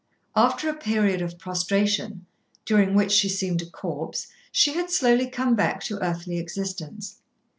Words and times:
After 0.35 0.67
a 0.67 0.73
period 0.73 1.21
of 1.21 1.37
prostration, 1.37 2.25
during 2.65 2.95
which 2.95 3.11
she 3.11 3.29
seemed 3.29 3.61
a 3.61 3.67
corpse, 3.67 4.29
she 4.51 4.73
had 4.73 4.89
slowly 4.89 5.29
come 5.29 5.53
back 5.53 5.83
to 5.83 6.03
earthly 6.03 6.39
existence. 6.39 7.19